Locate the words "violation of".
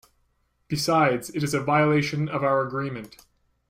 1.61-2.43